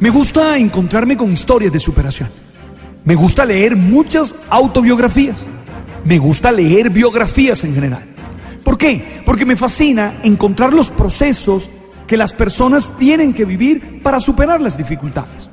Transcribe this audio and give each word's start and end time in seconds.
Me 0.00 0.10
gusta 0.10 0.56
encontrarme 0.56 1.16
con 1.16 1.32
historias 1.32 1.72
de 1.72 1.80
superación. 1.80 2.28
Me 3.04 3.16
gusta 3.16 3.44
leer 3.44 3.74
muchas 3.74 4.32
autobiografías. 4.48 5.44
Me 6.04 6.18
gusta 6.18 6.52
leer 6.52 6.90
biografías 6.90 7.64
en 7.64 7.74
general. 7.74 8.04
¿Por 8.62 8.78
qué? 8.78 9.22
Porque 9.26 9.44
me 9.44 9.56
fascina 9.56 10.14
encontrar 10.22 10.72
los 10.72 10.90
procesos 10.90 11.68
que 12.06 12.16
las 12.16 12.32
personas 12.32 12.96
tienen 12.96 13.34
que 13.34 13.44
vivir 13.44 14.00
para 14.00 14.20
superar 14.20 14.60
las 14.60 14.78
dificultades. 14.78 15.50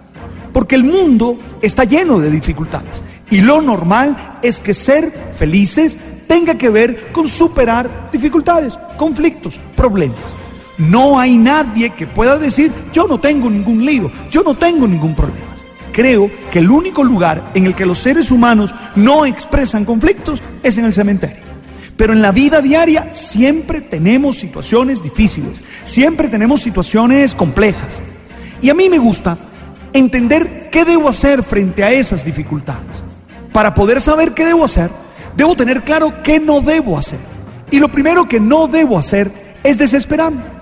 Porque 0.53 0.75
el 0.75 0.83
mundo 0.83 1.39
está 1.61 1.83
lleno 1.83 2.19
de 2.19 2.29
dificultades. 2.29 3.03
Y 3.31 3.41
lo 3.41 3.61
normal 3.61 4.37
es 4.43 4.59
que 4.59 4.75
ser 4.75 5.11
felices 5.35 5.97
tenga 6.27 6.55
que 6.55 6.69
ver 6.69 7.11
con 7.11 7.27
superar 7.27 8.09
dificultades, 8.11 8.77
conflictos, 8.95 9.59
problemas. 9.75 10.44
No 10.77 11.19
hay 11.19 11.37
nadie 11.37 11.91
que 11.91 12.07
pueda 12.07 12.37
decir, 12.37 12.71
yo 12.91 13.07
no 13.07 13.17
tengo 13.17 13.49
ningún 13.49 13.85
lío, 13.85 14.11
yo 14.29 14.43
no 14.43 14.55
tengo 14.55 14.87
ningún 14.87 15.15
problema. 15.15 15.45
Creo 15.91 16.29
que 16.51 16.59
el 16.59 16.69
único 16.69 17.03
lugar 17.03 17.51
en 17.53 17.65
el 17.65 17.75
que 17.75 17.85
los 17.85 17.99
seres 17.99 18.29
humanos 18.29 18.75
no 18.95 19.25
expresan 19.25 19.85
conflictos 19.85 20.43
es 20.61 20.77
en 20.77 20.85
el 20.85 20.93
cementerio. 20.93 21.45
Pero 21.95 22.11
en 22.11 22.21
la 22.21 22.33
vida 22.33 22.61
diaria 22.61 23.13
siempre 23.13 23.79
tenemos 23.79 24.37
situaciones 24.37 25.01
difíciles, 25.01 25.61
siempre 25.85 26.27
tenemos 26.27 26.61
situaciones 26.61 27.33
complejas. 27.33 28.03
Y 28.61 28.69
a 28.69 28.73
mí 28.73 28.89
me 28.89 28.97
gusta 28.97 29.37
entender 29.93 30.69
qué 30.69 30.83
debo 30.83 31.07
hacer 31.07 31.41
frente 31.43 31.85
a 31.85 31.91
esas 31.91 32.25
dificultades. 32.25 33.01
Para 33.53 33.73
poder 33.73 34.01
saber 34.01 34.33
qué 34.33 34.43
debo 34.43 34.65
hacer, 34.65 34.89
debo 35.37 35.55
tener 35.55 35.83
claro 35.83 36.21
qué 36.21 36.41
no 36.41 36.59
debo 36.59 36.97
hacer. 36.97 37.19
Y 37.71 37.79
lo 37.79 37.87
primero 37.87 38.27
que 38.27 38.41
no 38.41 38.67
debo 38.67 38.99
hacer 38.99 39.31
es 39.63 39.77
desesperarme. 39.77 40.54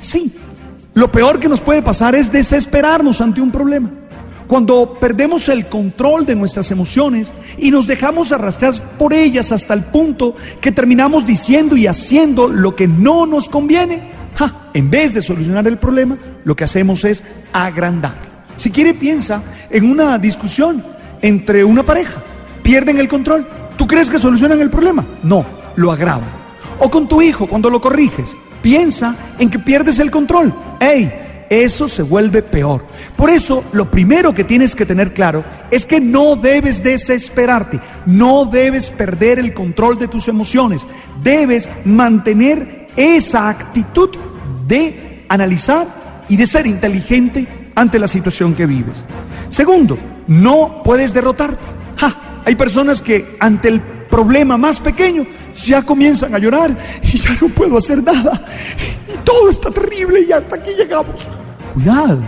Sí, 0.00 0.32
lo 0.94 1.10
peor 1.10 1.38
que 1.38 1.48
nos 1.48 1.60
puede 1.60 1.82
pasar 1.82 2.14
es 2.14 2.32
desesperarnos 2.32 3.20
ante 3.20 3.40
un 3.40 3.50
problema. 3.50 3.90
Cuando 4.46 4.94
perdemos 4.98 5.48
el 5.50 5.66
control 5.66 6.24
de 6.24 6.34
nuestras 6.34 6.70
emociones 6.70 7.32
y 7.58 7.70
nos 7.70 7.86
dejamos 7.86 8.32
arrastrar 8.32 8.72
por 8.98 9.12
ellas 9.12 9.52
hasta 9.52 9.74
el 9.74 9.84
punto 9.84 10.34
que 10.60 10.72
terminamos 10.72 11.26
diciendo 11.26 11.76
y 11.76 11.86
haciendo 11.86 12.48
lo 12.48 12.74
que 12.74 12.88
no 12.88 13.26
nos 13.26 13.48
conviene, 13.48 14.00
en 14.74 14.90
vez 14.90 15.14
de 15.14 15.22
solucionar 15.22 15.66
el 15.66 15.78
problema, 15.78 16.16
lo 16.44 16.56
que 16.56 16.64
hacemos 16.64 17.04
es 17.04 17.24
agrandarlo. 17.52 18.28
Si 18.56 18.70
quiere, 18.70 18.94
piensa 18.94 19.42
en 19.70 19.90
una 19.90 20.18
discusión 20.18 20.82
entre 21.20 21.64
una 21.64 21.82
pareja. 21.82 22.22
Pierden 22.62 22.98
el 22.98 23.08
control. 23.08 23.46
¿Tú 23.76 23.86
crees 23.86 24.10
que 24.10 24.18
solucionan 24.18 24.60
el 24.60 24.70
problema? 24.70 25.04
No, 25.22 25.44
lo 25.76 25.92
agravan. 25.92 26.28
O 26.78 26.90
con 26.90 27.08
tu 27.08 27.20
hijo, 27.22 27.46
cuando 27.46 27.70
lo 27.70 27.80
corriges, 27.80 28.36
piensa 28.62 29.14
en 29.38 29.50
que 29.50 29.58
pierdes 29.58 29.98
el 29.98 30.10
control. 30.10 30.54
¡Ey! 30.80 31.26
Eso 31.50 31.88
se 31.88 32.02
vuelve 32.02 32.42
peor. 32.42 32.84
Por 33.16 33.30
eso, 33.30 33.64
lo 33.72 33.90
primero 33.90 34.34
que 34.34 34.44
tienes 34.44 34.74
que 34.74 34.84
tener 34.84 35.14
claro 35.14 35.44
es 35.70 35.86
que 35.86 35.98
no 35.98 36.36
debes 36.36 36.82
desesperarte, 36.82 37.80
no 38.04 38.44
debes 38.44 38.90
perder 38.90 39.38
el 39.38 39.54
control 39.54 39.98
de 39.98 40.08
tus 40.08 40.28
emociones, 40.28 40.86
debes 41.22 41.68
mantener 41.84 42.88
esa 42.96 43.48
actitud 43.48 44.10
de 44.66 45.24
analizar 45.28 45.86
y 46.28 46.36
de 46.36 46.46
ser 46.46 46.66
inteligente 46.66 47.46
ante 47.74 47.98
la 47.98 48.08
situación 48.08 48.54
que 48.54 48.66
vives. 48.66 49.04
Segundo, 49.48 49.96
no 50.26 50.82
puedes 50.84 51.14
derrotarte. 51.14 51.66
hay 52.44 52.54
personas 52.56 53.00
que 53.00 53.36
ante 53.40 53.68
el 53.68 53.80
problema 53.80 54.56
más 54.56 54.80
pequeño 54.80 55.26
ya 55.54 55.82
comienzan 55.82 56.34
a 56.34 56.38
llorar 56.38 56.76
y 57.02 57.16
ya 57.16 57.36
no 57.40 57.48
puedo 57.48 57.78
hacer 57.78 58.02
nada. 58.02 58.44
Y 59.12 59.16
todo 59.24 59.50
está 59.50 59.70
terrible 59.70 60.24
y 60.28 60.32
hasta 60.32 60.56
aquí 60.56 60.70
llegamos. 60.76 61.28
Cuidado. 61.74 62.18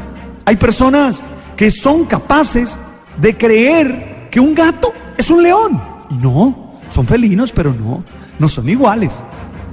Hay 0.45 0.57
personas 0.57 1.23
que 1.57 1.71
son 1.71 2.05
capaces 2.05 2.77
de 3.21 3.37
creer 3.37 4.29
que 4.31 4.41
un 4.41 4.55
gato 4.55 4.93
es 5.17 5.31
un 5.31 5.43
león. 5.43 5.83
Y 6.11 6.15
no, 6.15 6.79
son 6.91 7.07
felinos, 7.07 7.53
pero 7.53 7.73
no, 7.73 8.03
no 8.39 8.49
son 8.49 8.69
iguales. 8.69 9.23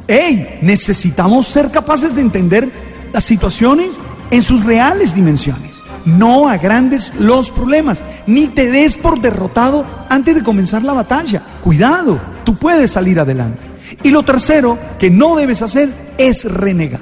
¡Ey! 0.07 0.59
Necesitamos 0.61 1.47
ser 1.47 1.71
capaces 1.71 2.15
de 2.15 2.21
entender 2.21 2.69
las 3.13 3.23
situaciones 3.23 3.99
en 4.31 4.43
sus 4.43 4.63
reales 4.63 5.13
dimensiones. 5.13 5.81
No 6.05 6.47
agrandes 6.47 7.13
los 7.19 7.51
problemas, 7.51 8.01
ni 8.25 8.47
te 8.47 8.71
des 8.71 8.97
por 8.97 9.19
derrotado 9.19 9.85
antes 10.09 10.35
de 10.35 10.43
comenzar 10.43 10.83
la 10.83 10.93
batalla. 10.93 11.41
Cuidado, 11.61 12.19
tú 12.47 12.55
puedes 12.55 12.91
salir 12.91 13.19
adelante. 13.19 13.59
Y 14.03 14.09
lo 14.09 14.23
tercero 14.23 14.79
que 14.97 15.09
no 15.09 15.35
debes 15.35 15.61
hacer 15.61 15.89
es 16.17 16.45
renegar. 16.45 17.01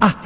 Ah, 0.00 0.16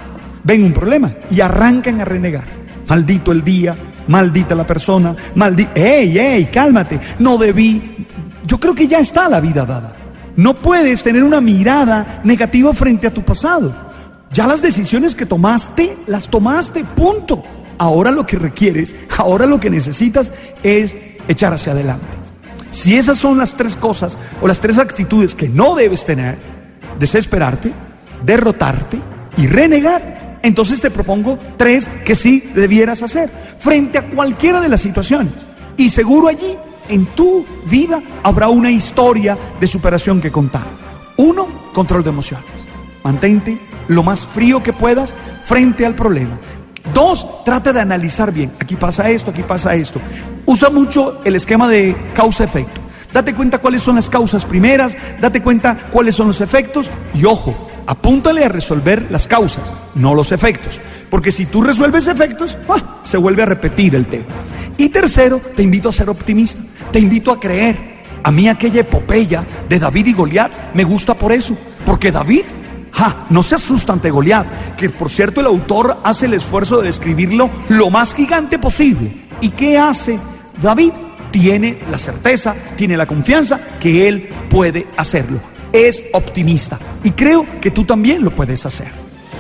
ven 0.45 0.63
un 0.63 0.73
problema 0.73 1.13
y 1.29 1.41
arrancan 1.41 2.01
a 2.01 2.05
renegar. 2.05 2.45
Maldito 2.87 3.33
el 3.33 3.43
día, 3.43 3.75
maldita 4.07 4.55
la 4.55 4.65
persona, 4.65 5.13
maldito... 5.35 5.73
¡Ey, 5.75 6.17
ey, 6.17 6.45
cálmate! 6.53 7.01
No 7.19 7.37
debí... 7.37 8.07
Yo 8.47 8.61
creo 8.61 8.73
que 8.73 8.87
ya 8.87 9.01
está 9.01 9.29
la 9.29 9.41
vida 9.41 9.67
dada. 9.67 9.93
No 10.37 10.55
puedes 10.55 11.03
tener 11.03 11.25
una 11.25 11.41
mirada 11.41 12.21
negativa 12.23 12.73
frente 12.73 13.09
a 13.09 13.13
tu 13.13 13.23
pasado. 13.25 13.75
Ya 14.33 14.47
las 14.47 14.63
decisiones 14.63 15.17
que 15.17 15.27
tomaste, 15.27 15.97
las 16.07 16.29
tomaste, 16.29 16.85
punto. 16.85 17.43
Ahora 17.77 18.13
lo 18.13 18.25
que 18.25 18.39
requieres, 18.39 18.95
ahora 19.19 19.47
lo 19.47 19.59
que 19.59 19.69
necesitas 19.69 20.31
es 20.63 20.97
echar 21.27 21.53
hacia 21.53 21.73
adelante. 21.73 22.20
Si 22.71 22.97
esas 22.97 23.19
son 23.19 23.39
las 23.39 23.55
tres 23.57 23.77
cosas 23.77 24.17
o 24.41 24.47
las 24.47 24.61
tres 24.61 24.79
actitudes 24.79 25.35
que 25.35 25.49
no 25.49 25.75
debes 25.75 26.05
tener, 26.05 26.37
desesperarte, 26.99 27.73
derrotarte 28.25 28.99
y 29.37 29.47
renegar, 29.47 30.39
entonces 30.43 30.81
te 30.81 30.91
propongo 30.91 31.39
tres 31.57 31.89
que 32.05 32.15
sí 32.15 32.51
debieras 32.55 33.03
hacer 33.03 33.29
frente 33.59 33.99
a 33.99 34.07
cualquiera 34.07 34.61
de 34.61 34.69
las 34.69 34.81
situaciones. 34.81 35.33
Y 35.77 35.91
seguro 35.91 36.29
allí, 36.29 36.57
en 36.89 37.07
tu 37.07 37.45
vida, 37.67 38.03
habrá 38.23 38.49
una 38.49 38.71
historia 38.71 39.37
de 39.61 39.67
superación 39.67 40.21
que 40.21 40.31
contar. 40.31 40.65
Uno, 41.17 41.47
control 41.73 42.03
de 42.03 42.11
emociones. 42.11 42.47
Mantente 43.03 43.59
lo 43.89 44.03
más 44.03 44.27
frío 44.27 44.63
que 44.63 44.73
puedas 44.73 45.15
frente 45.45 45.85
al 45.85 45.95
problema. 45.95 46.39
Dos, 46.95 47.45
trata 47.45 47.73
de 47.73 47.81
analizar 47.81 48.33
bien. 48.33 48.53
Aquí 48.59 48.77
pasa 48.77 49.09
esto, 49.11 49.31
aquí 49.31 49.43
pasa 49.43 49.75
esto. 49.75 50.01
Usa 50.51 50.69
mucho 50.69 51.21
el 51.25 51.37
esquema 51.37 51.69
de 51.69 51.95
causa-efecto. 52.13 52.81
Date 53.13 53.37
cuenta 53.37 53.59
cuáles 53.59 53.83
son 53.83 53.95
las 53.95 54.11
causas 54.11 54.45
primeras, 54.45 54.97
date 55.21 55.41
cuenta 55.41 55.77
cuáles 55.93 56.17
son 56.17 56.27
los 56.27 56.41
efectos 56.41 56.91
y 57.15 57.25
ojo, 57.25 57.69
apúntale 57.87 58.45
a 58.45 58.49
resolver 58.49 59.07
las 59.13 59.29
causas, 59.29 59.71
no 59.95 60.13
los 60.13 60.33
efectos. 60.33 60.81
Porque 61.09 61.31
si 61.31 61.47
tú 61.47 61.63
resuelves 61.63 62.09
efectos, 62.09 62.59
¡ah! 62.69 63.01
se 63.05 63.17
vuelve 63.17 63.45
a 63.45 63.47
repetir 63.47 63.95
el 63.95 64.09
tema. 64.09 64.27
Y 64.77 64.89
tercero, 64.89 65.41
te 65.55 65.63
invito 65.63 65.89
a 65.89 65.93
ser 65.93 66.11
optimista, 66.11 66.61
te 66.91 66.99
invito 66.99 67.31
a 67.31 67.39
creer. 67.39 68.03
A 68.25 68.33
mí 68.33 68.49
aquella 68.49 68.81
epopeya 68.81 69.45
de 69.69 69.79
David 69.79 70.07
y 70.09 70.13
Goliat 70.15 70.75
me 70.75 70.83
gusta 70.83 71.15
por 71.15 71.31
eso, 71.31 71.57
porque 71.87 72.11
David 72.11 72.43
no 73.31 73.45
se 73.45 73.55
asusta 73.55 73.93
ante 73.93 74.11
Goliat, 74.11 74.75
que 74.77 74.91
por 74.91 75.11
cierto 75.11 75.41
el 75.41 75.47
autor 75.47 75.99
hace 76.03 76.27
el 76.27 76.35
esfuerzo 76.35 76.79
de 76.79 76.87
describirlo 76.87 77.51
lo 77.69 77.89
más 77.89 78.15
gigante 78.15 78.59
posible. 78.59 79.13
¿Y 79.41 79.51
qué 79.51 79.79
hace 79.79 80.19
David? 80.63 80.93
Tiene 81.31 81.79
la 81.91 81.99
certeza, 81.99 82.55
tiene 82.77 82.97
la 82.97 83.07
confianza 83.07 83.61
que 83.79 84.09
él 84.09 84.29
puede 84.49 84.87
hacerlo. 84.97 85.39
Es 85.73 86.03
optimista 86.13 86.79
y 87.05 87.13
creo 87.13 87.47
que 87.61 87.71
tú 87.71 87.85
también 87.85 88.25
lo 88.25 88.35
puedes 88.35 88.67
hacer. 88.67 88.89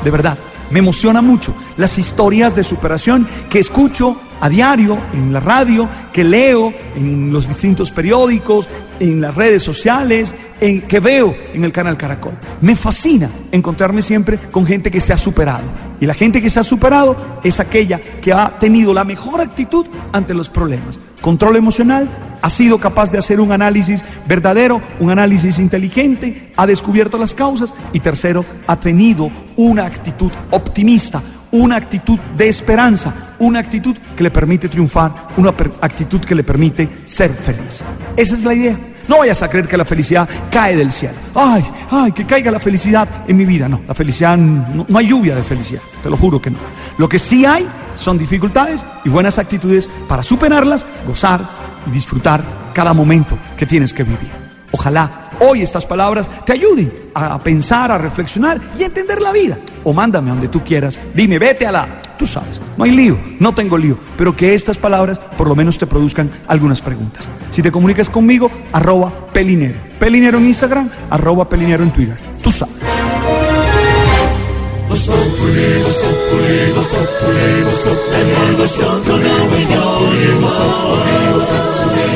De 0.04 0.10
verdad, 0.10 0.38
me 0.70 0.78
emociona 0.78 1.20
mucho 1.20 1.52
las 1.76 1.98
historias 1.98 2.54
de 2.54 2.62
superación 2.62 3.26
que 3.48 3.58
escucho 3.58 4.16
a 4.40 4.48
diario 4.48 4.98
en 5.12 5.32
la 5.32 5.40
radio, 5.40 5.88
que 6.12 6.24
leo 6.24 6.72
en 6.94 7.32
los 7.32 7.46
distintos 7.46 7.90
periódicos, 7.90 8.68
en 8.98 9.20
las 9.20 9.34
redes 9.34 9.62
sociales, 9.62 10.34
en, 10.60 10.82
que 10.82 11.00
veo 11.00 11.36
en 11.52 11.64
el 11.64 11.72
canal 11.72 11.96
Caracol. 11.96 12.38
Me 12.60 12.76
fascina 12.76 13.28
encontrarme 13.52 14.00
siempre 14.00 14.38
con 14.38 14.64
gente 14.64 14.90
que 14.90 15.00
se 15.00 15.12
ha 15.12 15.18
superado. 15.18 15.64
Y 16.00 16.06
la 16.06 16.14
gente 16.14 16.40
que 16.40 16.48
se 16.48 16.60
ha 16.60 16.62
superado 16.62 17.40
es 17.44 17.60
aquella 17.60 18.00
que 18.22 18.32
ha 18.32 18.58
tenido 18.58 18.94
la 18.94 19.04
mejor 19.04 19.40
actitud 19.40 19.86
ante 20.12 20.32
los 20.32 20.48
problemas. 20.48 20.98
Control 21.20 21.56
emocional, 21.56 22.08
ha 22.42 22.50
sido 22.50 22.78
capaz 22.78 23.10
de 23.10 23.18
hacer 23.18 23.40
un 23.40 23.52
análisis 23.52 24.04
verdadero, 24.26 24.80
un 24.98 25.10
análisis 25.10 25.58
inteligente, 25.58 26.52
ha 26.56 26.66
descubierto 26.66 27.18
las 27.18 27.34
causas 27.34 27.74
y 27.92 28.00
tercero, 28.00 28.44
ha 28.66 28.76
tenido 28.76 29.30
una 29.56 29.84
actitud 29.84 30.32
optimista, 30.50 31.22
una 31.52 31.76
actitud 31.76 32.18
de 32.36 32.48
esperanza, 32.48 33.12
una 33.38 33.60
actitud 33.60 33.96
que 34.16 34.22
le 34.22 34.30
permite 34.30 34.68
triunfar, 34.68 35.28
una 35.36 35.50
actitud 35.80 36.20
que 36.20 36.34
le 36.34 36.44
permite 36.44 36.88
ser 37.04 37.30
feliz. 37.30 37.82
Esa 38.16 38.36
es 38.36 38.44
la 38.44 38.54
idea. 38.54 38.78
No 39.08 39.18
vayas 39.18 39.42
a 39.42 39.48
creer 39.48 39.66
que 39.66 39.76
la 39.76 39.84
felicidad 39.84 40.28
cae 40.52 40.76
del 40.76 40.92
cielo. 40.92 41.14
Ay, 41.34 41.64
ay, 41.90 42.12
que 42.12 42.24
caiga 42.24 42.50
la 42.52 42.60
felicidad 42.60 43.08
en 43.26 43.36
mi 43.36 43.44
vida. 43.44 43.68
No, 43.68 43.80
la 43.88 43.94
felicidad, 43.94 44.36
no, 44.36 44.86
no 44.88 44.98
hay 44.98 45.08
lluvia 45.08 45.34
de 45.34 45.42
felicidad, 45.42 45.82
te 46.00 46.08
lo 46.08 46.16
juro 46.16 46.40
que 46.40 46.50
no. 46.50 46.58
Lo 46.96 47.08
que 47.08 47.18
sí 47.18 47.44
hay 47.44 47.66
son 48.00 48.18
dificultades 48.18 48.84
y 49.04 49.08
buenas 49.08 49.38
actitudes 49.38 49.88
para 50.08 50.22
superarlas, 50.22 50.86
gozar 51.06 51.40
y 51.86 51.90
disfrutar 51.90 52.42
cada 52.72 52.92
momento 52.92 53.38
que 53.56 53.66
tienes 53.66 53.92
que 53.92 54.04
vivir. 54.04 54.30
Ojalá 54.72 55.30
hoy 55.40 55.62
estas 55.62 55.84
palabras 55.84 56.28
te 56.44 56.52
ayuden 56.52 56.92
a 57.14 57.38
pensar, 57.42 57.90
a 57.90 57.98
reflexionar 57.98 58.60
y 58.78 58.82
a 58.82 58.86
entender 58.86 59.20
la 59.20 59.32
vida. 59.32 59.58
O 59.84 59.92
mándame 59.92 60.30
a 60.30 60.34
donde 60.34 60.48
tú 60.48 60.62
quieras. 60.62 60.98
Dime, 61.14 61.38
vete 61.38 61.66
a 61.66 61.72
la... 61.72 62.00
Tú 62.18 62.26
sabes, 62.26 62.60
no 62.76 62.84
hay 62.84 62.90
lío, 62.90 63.18
no 63.38 63.54
tengo 63.54 63.78
lío, 63.78 63.98
pero 64.18 64.36
que 64.36 64.52
estas 64.52 64.76
palabras 64.76 65.18
por 65.18 65.48
lo 65.48 65.56
menos 65.56 65.78
te 65.78 65.86
produzcan 65.86 66.30
algunas 66.48 66.82
preguntas. 66.82 67.28
Si 67.48 67.62
te 67.62 67.72
comunicas 67.72 68.10
conmigo, 68.10 68.50
arroba 68.72 69.10
pelinero. 69.32 69.78
Pelinero 69.98 70.36
en 70.36 70.46
Instagram, 70.46 70.90
arroba 71.08 71.48
pelinero 71.48 71.82
en 71.82 71.92
Twitter. 71.92 72.18
Tú 72.42 72.50
sabes. 72.50 72.89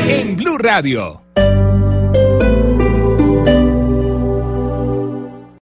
En 0.08 0.36
Blue 0.36 0.58
Radio. 0.58 1.22